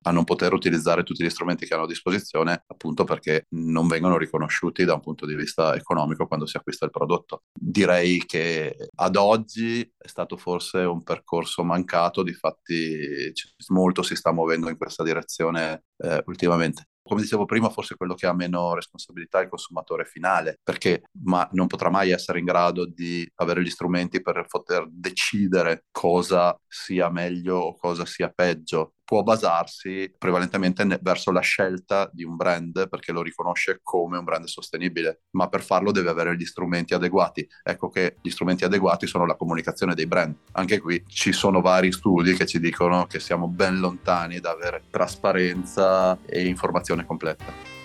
a 0.07 0.13
non 0.13 0.25
poter 0.25 0.53
utilizzare 0.53 1.03
tutti 1.03 1.25
gli 1.25 1.31
strumenti 1.31 1.67
che 1.67 1.75
hanno 1.75 1.83
a 1.83 1.89
disposizione 1.89 2.63
appunto 2.67 3.05
perché 3.05 3.47
non 3.51 3.89
vengono 3.89 4.17
riconosciuti 4.17 4.85
da 4.85 4.95
un 4.95 5.01
punto 5.01 5.27
di 5.27 5.35
vista 5.35 5.75
economico 5.75 6.27
quando 6.27 6.47
si 6.47 6.57
acquista 6.57 6.85
il 6.85 6.93
prodotto. 6.93 7.43
Direi 7.53 8.25
che 8.25 8.89
ad 8.95 9.17
oggi 9.17 9.81
è 9.81 10.07
stato 10.07 10.37
forse 10.37 10.79
un 10.79 11.03
percorso 11.03 11.65
mancato, 11.65 12.23
difatti 12.23 13.33
molto 13.69 14.03
si 14.03 14.15
sta 14.15 14.33
muovendo 14.33 14.69
in 14.69 14.77
questa 14.77 15.03
direzione 15.03 15.85
eh, 15.99 16.23
ultimamente 16.27 16.87
come 17.07 17.23
dicevo 17.23 17.45
prima, 17.45 17.71
forse 17.71 17.95
quello 17.95 18.15
che 18.15 18.27
ha 18.27 18.35
meno 18.35 18.75
responsabilità 18.75 19.39
è 19.39 19.43
il 19.45 19.49
consumatore 19.49 20.05
finale, 20.05 20.59
perché 20.61 21.05
ma 21.23 21.49
non 21.53 21.69
potrà 21.69 21.89
mai 21.89 22.11
essere 22.11 22.41
in 22.41 22.45
grado 22.45 22.85
di 22.85 23.25
avere 23.37 23.63
gli 23.63 23.71
strumenti 23.71 24.21
per 24.21 24.45
poter 24.49 24.87
decidere 24.91 25.85
cosa 25.93 26.59
sia 26.67 27.09
meglio 27.09 27.59
o 27.59 27.77
cosa 27.77 28.05
sia 28.05 28.29
peggio 28.29 28.95
può 29.07 29.23
basarsi 29.23 30.13
prevalentemente 30.19 30.85
ne- 30.85 30.99
verso 31.01 31.31
la 31.31 31.41
scelta 31.41 32.11
di 32.13 32.25
un 32.25 32.37
brand 32.37 32.89
perché 32.89 33.13
lo 33.13 33.23
riconosce 33.23 33.79
come 33.83 34.19
un 34.19 34.25
brand 34.25 34.45
sostenibile, 34.47 35.23
ma 35.31 35.49
per 35.49 35.63
farlo 35.63 35.93
deve 35.93 36.11
avere 36.11 36.37
gli 36.37 36.45
strumenti 36.45 36.93
adeguati. 36.93 37.49
Ecco 37.63 37.89
che 37.89 38.17
gli 38.21 38.31
strumenti 38.31 38.65
adeguati 38.65 39.07
sono 39.07 39.25
la 39.25 39.37
comunicazione 39.37 39.95
dei 39.95 40.07
brand. 40.07 40.35
Anche 40.53 40.81
qui 40.81 41.03
ci 41.07 41.33
sono 41.33 41.61
vari 41.61 41.93
studi 41.93 42.35
che 42.35 42.47
ci 42.47 42.59
dicono 42.59 43.07
che 43.07 43.21
siamo 43.21 43.47
ben 43.47 43.79
lontani 43.79 44.41
da 44.41 44.51
avere 44.51 44.83
trasparenza 44.91 46.19
e 46.27 46.47
informazione 46.47 47.07
completa. 47.07 47.76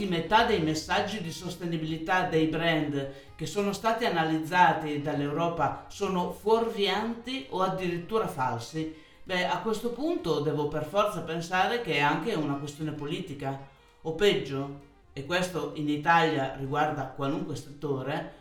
Di 0.00 0.06
metà 0.06 0.44
dei 0.44 0.62
messaggi 0.62 1.20
di 1.20 1.30
sostenibilità 1.30 2.22
dei 2.22 2.46
brand 2.46 3.12
che 3.36 3.44
sono 3.44 3.74
stati 3.74 4.06
analizzati 4.06 5.02
dall'Europa 5.02 5.84
sono 5.88 6.32
fuorvianti 6.32 7.48
o 7.50 7.60
addirittura 7.60 8.26
falsi, 8.26 8.94
beh 9.22 9.46
a 9.46 9.58
questo 9.58 9.90
punto 9.90 10.40
devo 10.40 10.68
per 10.68 10.86
forza 10.86 11.20
pensare 11.20 11.82
che 11.82 11.96
è 11.96 12.00
anche 12.00 12.32
una 12.32 12.54
questione 12.54 12.92
politica, 12.92 13.60
o 14.00 14.14
peggio, 14.14 14.88
e 15.12 15.26
questo 15.26 15.72
in 15.74 15.90
Italia 15.90 16.54
riguarda 16.56 17.08
qualunque 17.08 17.54
settore, 17.54 18.38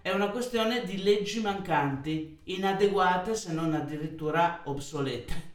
è 0.00 0.12
una 0.12 0.30
questione 0.30 0.82
di 0.84 1.02
leggi 1.02 1.42
mancanti, 1.42 2.38
inadeguate 2.44 3.34
se 3.34 3.52
non 3.52 3.74
addirittura 3.74 4.62
obsolete. 4.64 5.50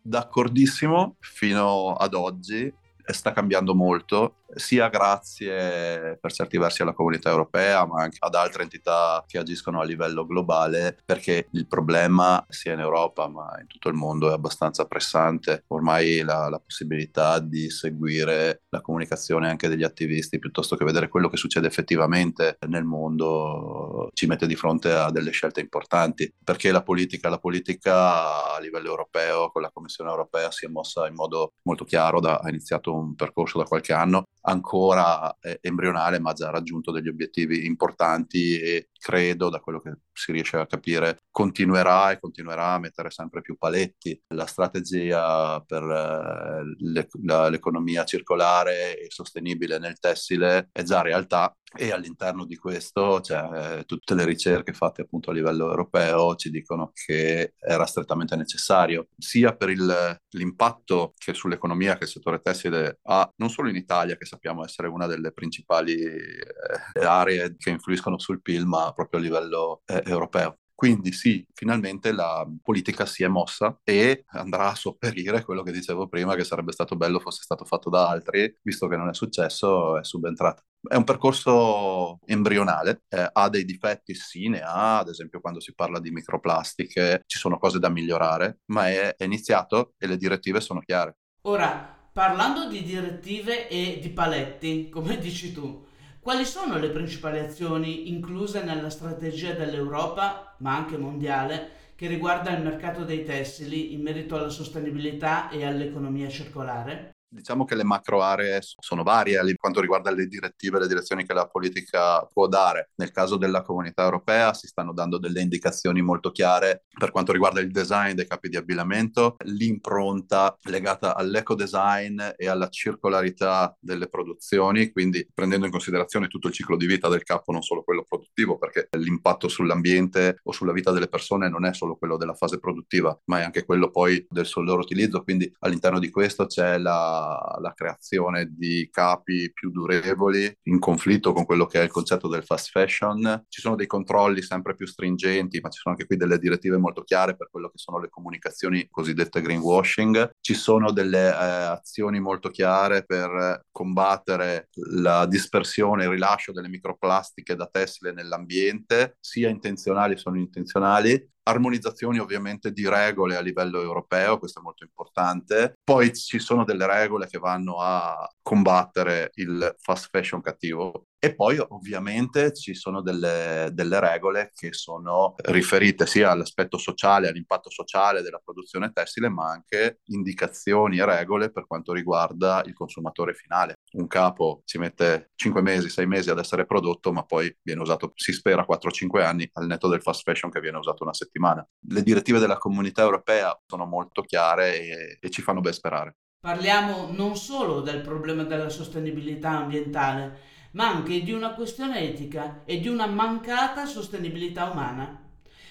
D'accordissimo, 0.00 1.16
fino 1.18 1.94
ad 1.94 2.14
oggi 2.14 2.72
sta 3.12 3.32
cambiando 3.32 3.74
molto 3.74 4.42
sia 4.54 4.88
grazie 4.88 6.18
per 6.20 6.32
certi 6.32 6.58
versi 6.58 6.82
alla 6.82 6.92
comunità 6.92 7.30
europea, 7.30 7.84
ma 7.86 8.02
anche 8.02 8.18
ad 8.20 8.34
altre 8.34 8.62
entità 8.62 9.24
che 9.26 9.38
agiscono 9.38 9.80
a 9.80 9.84
livello 9.84 10.26
globale, 10.26 10.98
perché 11.04 11.48
il 11.52 11.66
problema 11.66 12.44
sia 12.48 12.72
in 12.72 12.80
Europa 12.80 13.28
ma 13.28 13.56
in 13.60 13.66
tutto 13.66 13.88
il 13.88 13.94
mondo 13.94 14.30
è 14.30 14.32
abbastanza 14.32 14.86
pressante. 14.86 15.64
Ormai 15.68 16.20
la, 16.20 16.48
la 16.48 16.58
possibilità 16.58 17.38
di 17.38 17.70
seguire 17.70 18.62
la 18.68 18.80
comunicazione 18.80 19.48
anche 19.48 19.68
degli 19.68 19.82
attivisti 19.82 20.38
piuttosto 20.38 20.76
che 20.76 20.84
vedere 20.84 21.08
quello 21.08 21.28
che 21.28 21.36
succede 21.36 21.66
effettivamente 21.66 22.58
nel 22.68 22.84
mondo 22.84 24.10
ci 24.12 24.26
mette 24.26 24.46
di 24.46 24.56
fronte 24.56 24.92
a 24.92 25.10
delle 25.10 25.30
scelte 25.30 25.60
importanti, 25.60 26.32
perché 26.42 26.70
la 26.70 26.82
politica, 26.82 27.28
la 27.28 27.38
politica 27.38 28.54
a 28.54 28.60
livello 28.60 28.88
europeo 28.88 29.50
con 29.50 29.62
la 29.62 29.70
Commissione 29.72 30.10
europea 30.10 30.50
si 30.50 30.66
è 30.66 30.68
mossa 30.68 31.06
in 31.06 31.14
modo 31.14 31.54
molto 31.62 31.84
chiaro, 31.84 32.20
da, 32.20 32.36
ha 32.36 32.48
iniziato 32.48 32.94
un 32.94 33.14
percorso 33.14 33.58
da 33.58 33.64
qualche 33.64 33.92
anno 33.92 34.24
ancora 34.48 35.36
eh, 35.40 35.58
embrionale 35.60 36.18
ma 36.18 36.30
ha 36.30 36.34
già 36.34 36.50
raggiunto 36.50 36.90
degli 36.92 37.08
obiettivi 37.08 37.66
importanti 37.66 38.58
e 38.60 38.90
credo, 38.98 39.50
da 39.50 39.60
quello 39.60 39.80
che 39.80 39.92
si 40.20 40.32
riesce 40.32 40.56
a 40.56 40.66
capire, 40.66 41.20
continuerà 41.30 42.10
e 42.10 42.18
continuerà 42.18 42.72
a 42.72 42.78
mettere 42.78 43.10
sempre 43.10 43.40
più 43.42 43.56
paletti. 43.56 44.20
La 44.28 44.46
strategia 44.46 45.60
per 45.60 45.82
eh, 45.82 46.74
l'e- 46.78 47.08
la, 47.24 47.48
l'economia 47.48 48.04
circolare 48.04 48.98
e 48.98 49.06
sostenibile 49.08 49.78
nel 49.78 49.98
tessile 49.98 50.68
è 50.72 50.82
già 50.82 51.02
realtà 51.02 51.54
e 51.74 51.92
all'interno 51.92 52.44
di 52.44 52.56
questo 52.56 53.20
cioè, 53.20 53.84
tutte 53.86 54.14
le 54.14 54.24
ricerche 54.24 54.72
fatte 54.72 55.02
appunto 55.02 55.30
a 55.30 55.32
livello 55.32 55.66
europeo 55.66 56.34
ci 56.36 56.50
dicono 56.50 56.92
che 56.94 57.54
era 57.58 57.84
strettamente 57.86 58.36
necessario 58.36 59.08
sia 59.18 59.54
per 59.54 59.70
il, 59.70 60.20
l'impatto 60.30 61.12
che 61.16 61.34
sull'economia 61.34 61.96
che 61.96 62.04
il 62.04 62.10
settore 62.10 62.40
tessile 62.40 63.00
ha 63.02 63.28
non 63.36 63.50
solo 63.50 63.68
in 63.68 63.76
Italia 63.76 64.16
che 64.16 64.24
sappiamo 64.24 64.64
essere 64.64 64.88
una 64.88 65.06
delle 65.06 65.32
principali 65.32 65.94
eh, 65.94 67.04
aree 67.04 67.56
che 67.56 67.70
influiscono 67.70 68.18
sul 68.18 68.42
PIL 68.42 68.64
ma 68.64 68.92
proprio 68.92 69.20
a 69.20 69.22
livello 69.22 69.82
eh, 69.86 70.02
europeo. 70.06 70.58
Quindi 70.76 71.10
sì, 71.12 71.42
finalmente 71.54 72.12
la 72.12 72.46
politica 72.62 73.06
si 73.06 73.24
è 73.24 73.28
mossa 73.28 73.80
e 73.82 74.24
andrà 74.26 74.68
a 74.68 74.74
sopperire 74.74 75.42
quello 75.42 75.62
che 75.62 75.72
dicevo 75.72 76.06
prima, 76.06 76.34
che 76.34 76.44
sarebbe 76.44 76.70
stato 76.70 76.96
bello 76.96 77.18
fosse 77.18 77.40
stato 77.42 77.64
fatto 77.64 77.88
da 77.88 78.06
altri, 78.06 78.54
visto 78.62 78.86
che 78.86 78.96
non 78.96 79.08
è 79.08 79.14
successo, 79.14 79.98
è 79.98 80.04
subentrata. 80.04 80.62
È 80.86 80.94
un 80.94 81.04
percorso 81.04 82.18
embrionale, 82.26 83.04
eh, 83.08 83.26
ha 83.32 83.48
dei 83.48 83.64
difetti, 83.64 84.14
sì, 84.14 84.48
ne 84.48 84.60
ha, 84.60 84.98
ad 84.98 85.08
esempio 85.08 85.40
quando 85.40 85.60
si 85.60 85.74
parla 85.74 85.98
di 85.98 86.10
microplastiche 86.10 87.22
ci 87.24 87.38
sono 87.38 87.56
cose 87.56 87.78
da 87.78 87.88
migliorare, 87.88 88.58
ma 88.66 88.90
è, 88.90 89.16
è 89.16 89.24
iniziato 89.24 89.94
e 89.96 90.06
le 90.06 90.18
direttive 90.18 90.60
sono 90.60 90.80
chiare. 90.80 91.16
Ora, 91.44 92.10
parlando 92.12 92.68
di 92.68 92.82
direttive 92.82 93.66
e 93.68 93.98
di 93.98 94.10
paletti, 94.10 94.90
come 94.90 95.16
dici 95.16 95.52
tu, 95.52 95.86
quali 96.26 96.44
sono 96.44 96.76
le 96.76 96.90
principali 96.90 97.38
azioni 97.38 98.10
incluse 98.10 98.64
nella 98.64 98.90
strategia 98.90 99.52
dell'Europa, 99.52 100.56
ma 100.58 100.74
anche 100.74 100.96
mondiale, 100.96 101.70
che 101.94 102.08
riguarda 102.08 102.50
il 102.50 102.64
mercato 102.64 103.04
dei 103.04 103.22
tessili 103.24 103.92
in 103.92 104.02
merito 104.02 104.34
alla 104.34 104.48
sostenibilità 104.48 105.48
e 105.50 105.64
all'economia 105.64 106.28
circolare? 106.28 107.14
Diciamo 107.28 107.64
che 107.64 107.74
le 107.74 107.84
macro 107.84 108.22
aree 108.22 108.60
sono 108.62 109.02
varie 109.02 109.40
per 109.40 109.56
quanto 109.56 109.80
riguarda 109.80 110.10
le 110.10 110.26
direttive 110.26 110.78
le 110.78 110.86
direzioni 110.86 111.26
che 111.26 111.34
la 111.34 111.48
politica 111.48 112.24
può 112.32 112.46
dare. 112.46 112.90
Nel 112.96 113.10
caso 113.10 113.36
della 113.36 113.62
comunità 113.62 114.04
europea 114.04 114.54
si 114.54 114.68
stanno 114.68 114.92
dando 114.92 115.18
delle 115.18 115.40
indicazioni 115.40 116.02
molto 116.02 116.30
chiare 116.30 116.84
per 116.96 117.10
quanto 117.10 117.32
riguarda 117.32 117.60
il 117.60 117.70
design 117.72 118.14
dei 118.14 118.26
capi 118.26 118.48
di 118.48 118.56
abbinamento, 118.56 119.36
l'impronta 119.44 120.56
legata 120.62 121.16
all'eco-design 121.16 122.20
e 122.36 122.48
alla 122.48 122.68
circolarità 122.68 123.76
delle 123.80 124.08
produzioni, 124.08 124.90
quindi 124.92 125.26
prendendo 125.34 125.66
in 125.66 125.72
considerazione 125.72 126.28
tutto 126.28 126.46
il 126.46 126.54
ciclo 126.54 126.76
di 126.76 126.86
vita 126.86 127.08
del 127.08 127.24
capo, 127.24 127.50
non 127.52 127.62
solo 127.62 127.82
quello 127.82 128.04
produttivo, 128.08 128.56
perché 128.56 128.88
l'impatto 128.96 129.48
sull'ambiente 129.48 130.38
o 130.44 130.52
sulla 130.52 130.72
vita 130.72 130.92
delle 130.92 131.08
persone 131.08 131.48
non 131.48 131.64
è 131.64 131.74
solo 131.74 131.96
quello 131.96 132.16
della 132.16 132.34
fase 132.34 132.58
produttiva, 132.58 133.18
ma 133.24 133.40
è 133.40 133.42
anche 133.42 133.64
quello 133.64 133.90
poi 133.90 134.24
del 134.30 134.48
loro 134.56 134.80
utilizzo. 134.80 135.22
Quindi 135.22 135.52
all'interno 135.60 135.98
di 135.98 136.08
questo 136.08 136.46
c'è 136.46 136.78
la 136.78 137.15
la, 137.60 137.72
creazione 137.74 138.48
di 138.56 138.88
capi 138.90 139.52
più 139.52 139.70
durevoli 139.70 140.50
in 140.64 140.78
conflitto 140.78 141.32
con 141.32 141.44
quello 141.44 141.66
che 141.66 141.80
è 141.80 141.84
il 141.84 141.90
concetto 141.90 142.28
del 142.28 142.44
fast 142.44 142.70
fashion. 142.70 143.44
Ci 143.48 143.60
sono 143.60 143.76
dei 143.76 143.86
controlli 143.86 144.42
sempre 144.42 144.74
più 144.74 144.86
stringenti, 144.86 145.60
ma 145.60 145.68
ci 145.68 145.80
sono 145.80 145.94
anche 145.94 146.06
qui 146.06 146.16
delle 146.16 146.38
direttive 146.38 146.76
molto 146.78 147.02
chiare 147.02 147.36
per 147.36 147.48
quello 147.50 147.68
che 147.68 147.78
sono 147.78 147.98
le 147.98 148.08
comunicazioni 148.08 148.86
cosiddette 148.90 149.40
greenwashing. 149.40 150.30
Ci 150.40 150.54
sono 150.54 150.92
delle 150.92 151.28
eh, 151.28 151.32
azioni 151.32 152.20
molto 152.20 152.50
chiare 152.50 153.04
per 153.04 153.64
combattere 153.70 154.68
la 154.90 155.26
dispersione, 155.26 156.04
il 156.04 156.10
rilascio 156.10 156.52
delle 156.52 156.68
microplastiche 156.68 157.54
da 157.54 157.68
tessile 157.70 158.12
nell'ambiente, 158.12 159.16
sia 159.20 159.48
intenzionali 159.48 160.14
che 160.14 160.22
non 160.24 160.38
intenzionali, 160.38 161.34
armonizzazioni 161.48 162.18
ovviamente 162.18 162.72
di 162.72 162.88
regole 162.88 163.36
a 163.36 163.40
livello 163.40 163.80
europeo, 163.80 164.38
questo 164.38 164.60
è 164.60 164.62
molto 164.62 164.84
importante. 164.84 165.74
Poi 165.82 166.14
ci 166.14 166.38
sono 166.38 166.64
delle 166.64 166.86
regole 166.86 167.26
che 167.28 167.38
vanno 167.38 167.78
a 167.78 168.28
combattere 168.42 169.30
il 169.34 169.74
fast 169.78 170.08
fashion 170.10 170.40
cattivo 170.40 171.06
e 171.18 171.34
poi 171.34 171.58
ovviamente 171.58 172.52
ci 172.52 172.74
sono 172.74 173.00
delle, 173.00 173.70
delle, 173.72 174.00
regole 174.00 174.50
che 174.54 174.72
sono 174.72 175.34
riferite 175.36 176.06
sia 176.06 176.30
all'aspetto 176.30 176.76
sociale, 176.78 177.28
all'impatto 177.28 177.70
sociale 177.70 178.22
della 178.22 178.40
produzione 178.44 178.92
tessile, 178.92 179.28
ma 179.28 179.50
anche 179.50 180.00
indicazioni 180.06 180.98
e 180.98 181.04
regole 181.04 181.50
per 181.50 181.66
quanto 181.66 181.92
riguarda 181.92 182.62
il 182.66 182.74
consumatore 182.74 183.34
finale. 183.34 183.74
Un 183.92 184.06
capo 184.06 184.62
ci 184.64 184.78
mette 184.78 185.30
5 185.34 185.62
mesi, 185.62 185.88
6 185.88 186.06
mesi 186.06 186.30
ad 186.30 186.38
essere 186.38 186.66
prodotto, 186.66 187.12
ma 187.12 187.24
poi 187.24 187.54
viene 187.62 187.80
usato, 187.80 188.12
si 188.14 188.32
spera, 188.32 188.66
4-5 188.68 189.22
anni 189.24 189.48
al 189.54 189.66
netto 189.66 189.88
del 189.88 190.02
fast 190.02 190.22
fashion 190.22 190.50
che 190.50 190.60
viene 190.60 190.78
usato 190.78 191.02
una 191.02 191.14
settimana. 191.14 191.66
Le 191.88 192.02
direttive 192.02 192.38
della 192.38 192.58
comunità 192.58 193.02
europea 193.02 193.58
sono 193.66 193.86
molto 193.86 194.22
chiare 194.22 194.80
e, 194.80 195.18
e 195.20 195.30
ci 195.30 195.40
fanno 195.40 195.60
ben 195.60 195.72
sperare. 195.72 196.16
Parliamo 196.38 197.10
non 197.10 197.36
solo 197.36 197.80
del 197.80 198.02
problema 198.02 198.44
della 198.44 198.68
sostenibilità 198.68 199.50
ambientale, 199.50 200.54
ma 200.76 200.88
anche 200.88 201.22
di 201.22 201.32
una 201.32 201.54
questione 201.54 202.00
etica 202.00 202.62
e 202.66 202.80
di 202.80 202.88
una 202.88 203.06
mancata 203.06 203.86
sostenibilità 203.86 204.70
umana. 204.70 205.24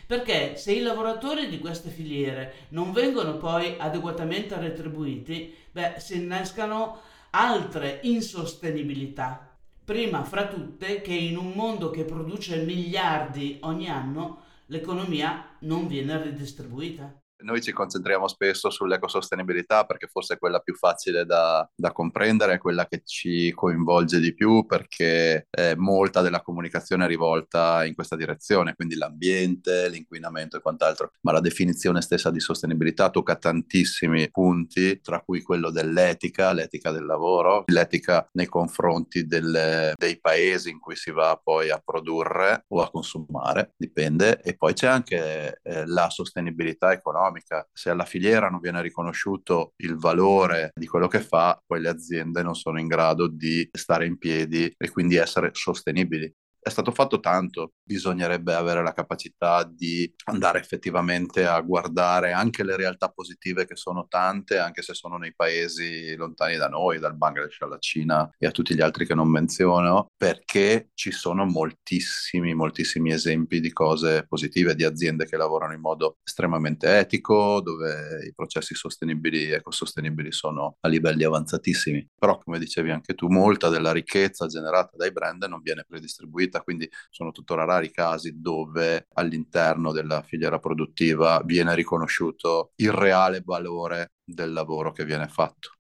Perché 0.07 0.57
se 0.57 0.73
i 0.73 0.81
lavoratori 0.81 1.47
di 1.47 1.59
queste 1.59 1.89
filiere 1.89 2.67
non 2.69 2.91
vengono 2.91 3.37
poi 3.37 3.75
adeguatamente 3.77 4.57
retribuiti, 4.57 5.55
beh, 5.71 5.95
si 5.97 6.17
innescano 6.17 7.01
altre 7.31 7.99
insostenibilità. 8.03 9.55
Prima 9.83 10.23
fra 10.23 10.47
tutte 10.47 11.01
che 11.01 11.13
in 11.13 11.37
un 11.37 11.51
mondo 11.51 11.91
che 11.91 12.03
produce 12.03 12.57
miliardi 12.63 13.59
ogni 13.61 13.87
anno, 13.87 14.41
l'economia 14.67 15.55
non 15.59 15.87
viene 15.87 16.21
ridistribuita. 16.21 17.24
Noi 17.43 17.61
ci 17.61 17.73
concentriamo 17.73 18.27
spesso 18.29 18.69
sull'ecosostenibilità 18.69 19.83
perché 19.83 20.07
forse 20.07 20.35
è 20.35 20.37
quella 20.37 20.59
più 20.59 20.73
facile 20.73 21.25
da, 21.25 21.69
da 21.75 21.91
comprendere, 21.91 22.53
è 22.53 22.57
quella 22.57 22.87
che 22.87 23.01
ci 23.03 23.51
coinvolge 23.51 24.19
di 24.19 24.33
più 24.33 24.65
perché 24.65 25.47
eh, 25.51 25.75
molta 25.75 26.21
della 26.21 26.41
comunicazione 26.41 27.03
è 27.03 27.07
rivolta 27.07 27.83
in 27.85 27.93
questa 27.93 28.15
direzione, 28.15 28.73
quindi 28.73 28.95
l'ambiente, 28.95 29.89
l'inquinamento 29.89 30.55
e 30.55 30.61
quant'altro, 30.61 31.11
ma 31.21 31.33
la 31.33 31.41
definizione 31.41 32.01
stessa 32.01 32.31
di 32.31 32.39
sostenibilità 32.39 33.09
tocca 33.09 33.35
tantissimi 33.35 34.31
punti, 34.31 35.01
tra 35.01 35.19
cui 35.19 35.41
quello 35.41 35.71
dell'etica, 35.71 36.53
l'etica 36.53 36.91
del 36.91 37.05
lavoro, 37.05 37.63
l'etica 37.67 38.27
nei 38.33 38.47
confronti 38.47 39.25
del, 39.25 39.91
dei 39.95 40.19
paesi 40.21 40.69
in 40.69 40.79
cui 40.79 40.95
si 40.95 41.11
va 41.11 41.39
poi 41.43 41.69
a 41.69 41.81
produrre 41.83 42.63
o 42.69 42.81
a 42.81 42.89
consumare, 42.89 43.73
dipende, 43.75 44.41
e 44.41 44.55
poi 44.55 44.73
c'è 44.73 44.87
anche 44.87 45.59
eh, 45.61 45.85
la 45.85 46.09
sostenibilità 46.09 46.93
economica 46.93 47.23
economica. 47.25 47.67
Se 47.73 47.89
alla 47.89 48.05
filiera 48.05 48.49
non 48.49 48.59
viene 48.59 48.81
riconosciuto 48.81 49.73
il 49.77 49.97
valore 49.97 50.71
di 50.75 50.87
quello 50.87 51.07
che 51.07 51.19
fa, 51.19 51.61
poi 51.65 51.81
le 51.81 51.89
aziende 51.89 52.43
non 52.43 52.55
sono 52.55 52.79
in 52.79 52.87
grado 52.87 53.27
di 53.27 53.67
stare 53.71 54.05
in 54.05 54.17
piedi 54.17 54.73
e 54.77 54.89
quindi 54.89 55.15
essere 55.15 55.49
sostenibili 55.53 56.31
è 56.65 56.71
stato 56.71 56.91
fatto 56.91 57.19
tanto, 57.19 57.73
bisognerebbe 57.83 58.55
avere 58.55 58.81
la 58.81 58.91
capacità 58.91 59.63
di 59.63 60.11
andare 60.23 60.57
effettivamente 60.57 61.45
a 61.45 61.61
guardare 61.61 62.31
anche 62.31 62.63
le 62.63 62.75
realtà 62.75 63.09
positive 63.09 63.67
che 63.67 63.75
sono 63.75 64.07
tante, 64.09 64.57
anche 64.57 64.81
se 64.81 64.95
sono 64.95 65.17
nei 65.17 65.35
paesi 65.35 66.15
lontani 66.15 66.55
da 66.55 66.67
noi, 66.67 66.97
dal 66.97 67.15
Bangladesh 67.15 67.61
alla 67.61 67.77
Cina 67.77 68.27
e 68.39 68.47
a 68.47 68.51
tutti 68.51 68.73
gli 68.73 68.81
altri 68.81 69.05
che 69.05 69.13
non 69.13 69.29
menziono, 69.29 70.07
perché 70.17 70.89
ci 70.95 71.11
sono 71.11 71.45
moltissimi, 71.45 72.55
moltissimi 72.55 73.11
esempi 73.11 73.59
di 73.59 73.71
cose 73.71 74.25
positive, 74.27 74.73
di 74.73 74.85
aziende 74.85 75.27
che 75.27 75.37
lavorano 75.37 75.73
in 75.73 75.81
modo 75.81 76.17
estremamente 76.23 76.97
etico, 76.97 77.61
dove 77.61 78.25
i 78.25 78.33
processi 78.33 78.73
sostenibili 78.73 79.51
e 79.51 79.57
ecosostenibili 79.57 80.31
sono 80.31 80.77
a 80.79 80.87
livelli 80.87 81.25
avanzatissimi. 81.25 82.09
Però, 82.17 82.39
come 82.39 82.57
dicevi 82.57 82.89
anche 82.89 83.13
tu, 83.13 83.27
molta 83.27 83.69
della 83.69 83.91
ricchezza 83.91 84.47
generata 84.47 84.97
dai 84.97 85.11
brand 85.11 85.43
non 85.43 85.61
viene 85.61 85.85
predistribuita 85.87 86.53
vita, 86.55 86.61
quindi 86.61 86.89
sono 87.09 87.31
tuttora 87.31 87.65
rari 87.65 87.87
i 87.87 87.91
casi 87.91 88.39
dove 88.39 89.07
all'interno 89.13 89.91
della 89.91 90.21
filiera 90.21 90.59
produttiva 90.59 91.41
viene 91.43 91.75
riconosciuto 91.75 92.71
il 92.75 92.91
reale 92.91 93.41
valore 93.43 94.13
del 94.23 94.53
lavoro 94.53 94.91
che 94.91 95.05
viene 95.05 95.27
fatto. 95.27 95.71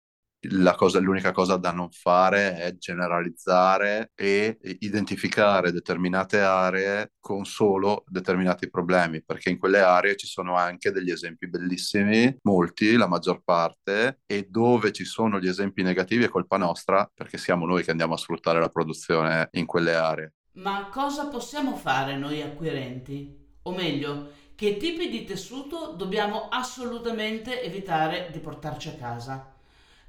cosa, 0.77 0.99
l'unica 0.99 1.33
cosa 1.33 1.57
da 1.57 1.73
non 1.73 1.91
fare 1.91 2.57
è 2.57 2.77
generalizzare 2.77 4.11
e 4.15 4.59
identificare 4.81 5.73
determinate 5.73 6.41
aree 6.41 7.13
con 7.19 7.47
solo 7.47 8.05
determinati 8.07 8.69
problemi, 8.69 9.23
perché 9.25 9.49
in 9.49 9.59
quelle 9.59 9.81
aree 9.81 10.17
ci 10.17 10.27
sono 10.27 10.55
anche 10.57 10.91
degli 10.91 11.11
esempi 11.11 11.49
bellissimi, 11.49 12.37
molti, 12.43 12.97
la 12.97 13.09
maggior 13.09 13.41
parte, 13.43 14.21
e 14.27 14.47
dove 14.51 14.93
ci 14.93 15.07
sono 15.07 15.41
gli 15.41 15.49
esempi 15.49 15.83
negativi 15.83 16.25
è 16.25 16.29
colpa 16.29 16.59
nostra, 16.59 17.11
perché 17.15 17.39
siamo 17.39 17.65
noi 17.65 17.83
che 17.83 17.93
andiamo 17.93 18.13
a 18.13 18.19
sfruttare 18.19 18.61
la 18.61 18.69
produzione 18.69 19.49
in 19.53 19.65
quelle 19.65 19.95
aree. 19.95 20.35
Ma 20.57 20.89
cosa 20.89 21.27
possiamo 21.27 21.75
fare 21.75 22.17
noi 22.17 22.41
acquirenti? 22.41 23.37
O 23.63 23.73
meglio, 23.73 24.31
che 24.55 24.77
tipi 24.77 25.09
di 25.09 25.25
tessuto 25.25 25.95
dobbiamo 25.97 26.49
assolutamente 26.49 27.61
evitare 27.61 28.29
di 28.31 28.39
portarci 28.39 28.89
a 28.89 28.93
casa? 28.93 29.53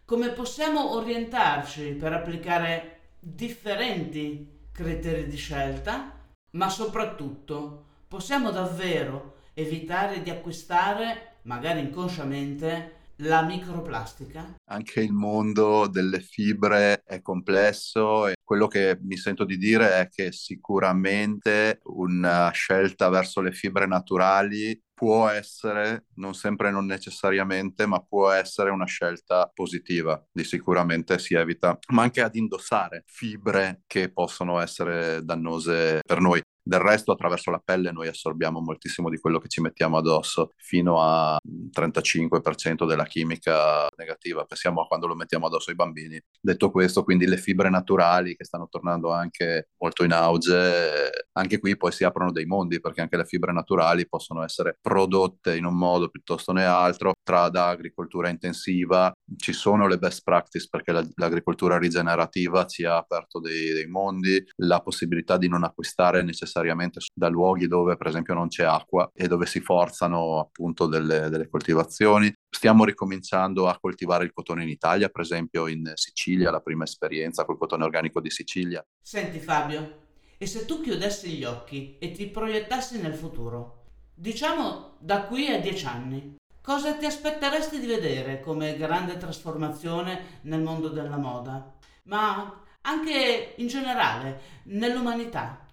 Come 0.06 0.30
possiamo 0.30 0.94
orientarci 0.94 1.94
per 1.94 2.14
applicare 2.14 3.00
differenti 3.20 4.68
criteri 4.72 5.28
di 5.28 5.36
scelta? 5.36 6.12
Ma 6.52 6.70
soprattutto, 6.70 7.86
possiamo 8.08 8.52
davvero 8.52 9.38
evitare 9.56 10.22
di 10.22 10.30
acquistare, 10.30 11.38
magari 11.44 11.80
inconsciamente, 11.80 12.95
la 13.18 13.42
microplastica? 13.44 14.56
Anche 14.70 15.02
il 15.02 15.14
mondo 15.14 15.88
delle 15.88 16.20
fibre 16.20 17.02
è 17.06 17.22
complesso 17.22 18.28
e 18.28 18.36
quello 18.44 18.68
che 18.68 18.98
mi 19.02 19.18
sento 19.18 19.46
di 19.46 19.58
dire 19.58 20.00
è 20.00 20.10
che 20.10 20.32
sicuramente 20.32 21.80
una 21.84 22.50
scelta 22.52 23.10
verso 23.10 23.42
le 23.42 23.52
fibre 23.52 23.86
naturali 23.86 24.80
può 24.94 25.28
essere, 25.28 26.06
non 26.16 26.34
sempre 26.34 26.72
non 26.72 26.86
necessariamente, 26.86 27.86
ma 27.86 28.02
può 28.02 28.32
essere 28.32 28.70
una 28.70 28.86
scelta 28.86 29.52
positiva. 29.54 30.24
Di 30.32 30.44
sicuramente 30.44 31.20
si 31.20 31.36
evita, 31.36 31.78
ma 31.92 32.04
anche 32.04 32.22
ad 32.22 32.36
indossare 32.36 33.04
fibre 33.06 33.82
che 33.86 34.12
possono 34.12 34.60
essere 34.60 35.24
dannose 35.24 36.00
per 36.06 36.22
noi. 36.22 36.42
Del 36.68 36.80
resto, 36.80 37.12
attraverso 37.12 37.52
la 37.52 37.62
pelle 37.64 37.92
noi 37.92 38.08
assorbiamo 38.08 38.60
moltissimo 38.60 39.12
di 39.12 39.20
quello 39.20 39.38
che 39.38 39.50
ci 39.50 39.62
mettiamo 39.62 39.98
addosso, 39.98 40.54
fino 40.56 41.00
a 41.00 41.38
35% 41.72 42.88
della 42.88 43.06
chimica 43.06 43.88
negativa. 43.96 44.46
Pensiamo 44.46 44.82
a 44.82 44.88
quando 44.88 45.06
lo 45.06 45.14
mettiamo 45.14 45.46
addosso 45.46 45.70
ai 45.70 45.76
bambini. 45.76 46.20
Detto 46.42 46.72
questo, 46.72 47.04
quindi 47.04 47.28
le 47.28 47.38
fibre 47.38 47.70
naturali 47.70 48.36
che 48.36 48.46
stanno 48.46 48.68
tornando 48.68 49.12
anche 49.12 49.70
molto 49.78 50.04
in 50.04 50.12
auge, 50.12 51.12
anche 51.34 51.60
qui 51.60 51.78
poi 51.78 51.92
si 51.92 52.04
aprono 52.04 52.32
dei 52.32 52.46
mondi, 52.46 52.80
perché 52.80 53.02
anche 53.02 53.18
le 53.18 53.26
fibre 53.26 53.54
naturali 53.54 54.08
possono 54.08 54.44
essere 54.44 54.80
prodotte 54.82 55.56
in 55.56 55.66
un 55.66 55.78
modo 55.78 56.10
piuttosto 56.10 56.52
che 56.52 56.64
altro, 56.64 57.14
tra 57.22 57.50
da 57.50 57.68
agricoltura 57.68 58.30
intensiva. 58.30 59.14
Ci 59.38 59.54
sono 59.54 59.86
le 59.86 60.00
best 60.00 60.24
practice 60.24 60.66
perché 60.68 60.92
la, 60.92 61.08
l'agricoltura 61.14 61.78
rigenerativa 61.78 62.66
ci 62.66 62.86
ha 62.86 62.98
aperto 62.98 63.40
dei, 63.40 63.72
dei 63.72 63.86
mondi, 63.86 64.44
la 64.64 64.82
possibilità 64.82 65.38
di 65.38 65.48
non 65.48 65.64
acquistare 65.64 66.24
necessariamente 66.24 66.54
necessariamente 66.56 67.00
da 67.14 67.28
luoghi 67.28 67.68
dove 67.68 67.98
per 67.98 68.08
esempio 68.08 68.34
non 68.34 68.48
c'è 68.48 68.64
acqua 68.64 69.10
e 69.14 69.28
dove 69.28 69.46
si 69.46 69.60
forzano 69.60 70.40
appunto 70.40 70.88
delle, 70.88 71.30
delle 71.30 71.50
coltivazioni. 71.50 72.34
Stiamo 72.50 72.86
ricominciando 72.86 73.68
a 73.68 73.78
coltivare 73.80 74.24
il 74.24 74.32
cotone 74.34 74.64
in 74.64 74.70
Italia, 74.70 75.10
per 75.10 75.22
esempio 75.22 75.68
in 75.68 75.92
Sicilia, 75.96 76.52
la 76.52 76.62
prima 76.62 76.86
esperienza 76.86 77.44
col 77.44 77.58
cotone 77.58 77.84
organico 77.84 78.22
di 78.22 78.30
Sicilia. 78.30 78.84
Senti 79.02 79.40
Fabio, 79.40 80.04
e 80.38 80.46
se 80.48 80.66
tu 80.66 80.82
chiudessi 80.82 81.30
gli 81.32 81.44
occhi 81.44 81.98
e 82.00 82.12
ti 82.12 82.28
proiettassi 82.28 83.02
nel 83.02 83.14
futuro, 83.14 83.84
diciamo 84.14 84.96
da 85.00 85.24
qui 85.24 85.50
a 85.50 85.60
dieci 85.60 85.86
anni, 85.86 86.36
cosa 86.62 86.96
ti 86.96 87.06
aspetteresti 87.06 87.80
di 87.80 87.88
vedere 87.88 88.40
come 88.40 88.78
grande 88.78 89.18
trasformazione 89.18 90.40
nel 90.44 90.62
mondo 90.62 90.88
della 90.88 91.18
moda? 91.18 91.74
Ma 92.04 92.62
anche 92.82 93.56
in 93.58 93.68
generale, 93.68 94.40
nell'umanità. 94.66 95.65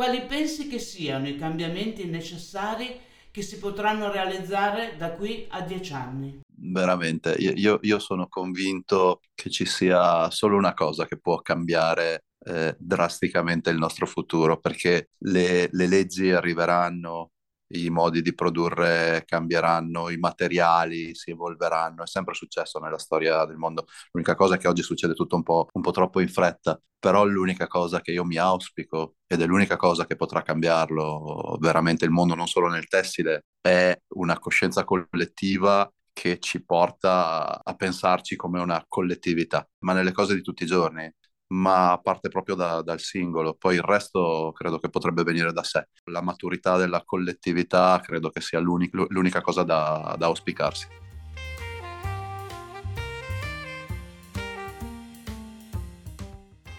Quali 0.00 0.22
pensi 0.22 0.66
che 0.66 0.78
siano 0.78 1.28
i 1.28 1.36
cambiamenti 1.36 2.06
necessari 2.06 2.98
che 3.30 3.42
si 3.42 3.58
potranno 3.58 4.10
realizzare 4.10 4.96
da 4.96 5.12
qui 5.12 5.46
a 5.50 5.60
dieci 5.60 5.92
anni? 5.92 6.40
Veramente, 6.56 7.34
io, 7.38 7.78
io 7.82 7.98
sono 7.98 8.26
convinto 8.26 9.20
che 9.34 9.50
ci 9.50 9.66
sia 9.66 10.30
solo 10.30 10.56
una 10.56 10.72
cosa 10.72 11.04
che 11.04 11.18
può 11.18 11.42
cambiare 11.42 12.24
eh, 12.46 12.74
drasticamente 12.78 13.68
il 13.68 13.76
nostro 13.76 14.06
futuro, 14.06 14.58
perché 14.58 15.10
le, 15.18 15.68
le 15.70 15.86
leggi 15.86 16.30
arriveranno, 16.30 17.32
i 17.72 17.90
modi 17.90 18.22
di 18.22 18.34
produrre 18.34 19.24
cambieranno, 19.26 20.08
i 20.10 20.16
materiali 20.16 21.14
si 21.14 21.30
evolveranno, 21.30 22.02
è 22.02 22.06
sempre 22.06 22.34
successo 22.34 22.78
nella 22.78 22.98
storia 22.98 23.44
del 23.44 23.56
mondo. 23.56 23.86
L'unica 24.12 24.34
cosa 24.34 24.54
è 24.54 24.58
che 24.58 24.68
oggi 24.68 24.82
succede 24.82 25.14
tutto 25.14 25.36
un 25.36 25.42
po', 25.42 25.68
un 25.72 25.82
po 25.82 25.90
troppo 25.90 26.20
in 26.20 26.28
fretta, 26.28 26.80
però 26.98 27.24
l'unica 27.24 27.66
cosa 27.66 28.00
che 28.00 28.12
io 28.12 28.24
mi 28.24 28.36
auspico 28.36 29.16
ed 29.26 29.40
è 29.40 29.46
l'unica 29.46 29.76
cosa 29.76 30.06
che 30.06 30.16
potrà 30.16 30.42
cambiarlo 30.42 31.56
veramente 31.60 32.04
il 32.04 32.10
mondo, 32.10 32.34
non 32.34 32.46
solo 32.46 32.68
nel 32.68 32.88
tessile, 32.88 33.44
è 33.60 33.96
una 34.14 34.38
coscienza 34.38 34.84
collettiva 34.84 35.90
che 36.12 36.38
ci 36.38 36.62
porta 36.64 37.62
a 37.62 37.74
pensarci 37.74 38.36
come 38.36 38.60
una 38.60 38.84
collettività, 38.88 39.66
ma 39.84 39.92
nelle 39.92 40.12
cose 40.12 40.34
di 40.34 40.42
tutti 40.42 40.64
i 40.64 40.66
giorni 40.66 41.10
ma 41.52 41.98
parte 42.02 42.28
proprio 42.28 42.54
da, 42.54 42.82
dal 42.82 43.00
singolo. 43.00 43.54
Poi 43.54 43.76
il 43.76 43.82
resto 43.82 44.52
credo 44.54 44.78
che 44.78 44.88
potrebbe 44.88 45.22
venire 45.22 45.52
da 45.52 45.62
sé. 45.62 45.88
La 46.04 46.22
maturità 46.22 46.76
della 46.76 47.02
collettività 47.04 48.00
credo 48.02 48.30
che 48.30 48.40
sia 48.40 48.60
l'unica 48.60 49.40
cosa 49.40 49.62
da, 49.62 50.14
da 50.18 50.26
auspicarsi. 50.26 50.86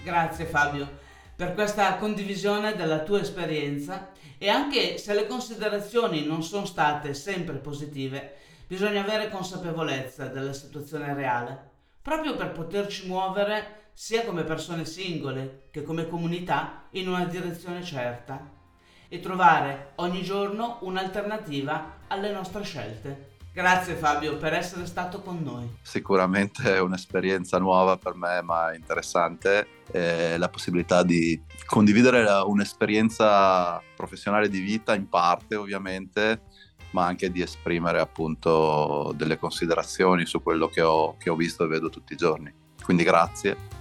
Grazie 0.04 0.46
Fabio 0.46 1.02
per 1.42 1.56
questa 1.56 1.96
condivisione 1.96 2.76
della 2.76 3.00
tua 3.00 3.20
esperienza 3.20 4.12
e 4.38 4.48
anche 4.48 5.00
se 5.00 5.16
le 5.16 5.26
considerazioni 5.26 6.24
non 6.24 6.44
sono 6.44 6.68
state 6.68 7.16
sempre 7.16 7.56
positive, 7.56 8.36
bisogna 8.68 9.02
avere 9.02 9.32
consapevolezza 9.32 10.28
della 10.28 10.54
situazione 10.54 11.16
reale, 11.16 11.70
proprio 12.00 12.36
per 12.36 12.52
poterci 12.52 13.08
muovere 13.08 13.81
sia 13.94 14.26
come 14.26 14.44
persone 14.44 14.86
singole 14.86 15.68
che 15.72 15.84
come 15.84 16.08
comunità 16.08 16.88
in 16.92 17.08
una 17.08 17.26
direzione 17.26 17.84
certa 17.84 18.60
e 19.08 19.20
trovare 19.20 19.92
ogni 19.96 20.24
giorno 20.24 20.78
un'alternativa 20.82 21.98
alle 22.08 22.32
nostre 22.32 22.64
scelte. 22.64 23.30
Grazie 23.54 23.96
Fabio 23.96 24.38
per 24.38 24.54
essere 24.54 24.86
stato 24.86 25.20
con 25.20 25.44
noi. 25.44 25.70
Sicuramente 25.82 26.76
è 26.76 26.80
un'esperienza 26.80 27.58
nuova 27.58 27.98
per 27.98 28.16
me 28.16 28.42
ma 28.42 28.74
interessante, 28.74 29.68
eh, 29.92 30.38
la 30.38 30.48
possibilità 30.48 31.04
di 31.04 31.40
condividere 31.66 32.26
un'esperienza 32.46 33.82
professionale 33.94 34.48
di 34.48 34.62
vita 34.62 34.96
in 34.96 35.10
parte 35.10 35.56
ovviamente, 35.56 36.44
ma 36.92 37.06
anche 37.06 37.30
di 37.30 37.42
esprimere 37.42 38.00
appunto 38.00 39.14
delle 39.18 39.38
considerazioni 39.38 40.26
su 40.26 40.42
quello 40.42 40.70
che 40.70 40.82
ho, 40.82 41.18
che 41.18 41.30
ho 41.30 41.36
visto 41.36 41.66
e 41.66 41.68
vedo 41.68 41.90
tutti 41.90 42.14
i 42.14 42.18
giorni. 42.18 42.54
Quindi 42.82 43.04
grazie 43.04 43.80